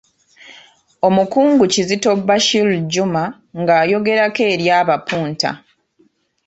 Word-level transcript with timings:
Omukungu 1.07 1.63
Kizito 1.73 2.09
Bashir 2.27 2.67
Juma 2.93 3.23
ng'ayogerako 3.59 4.41
eri 4.53 4.67
abapunta. 4.79 5.49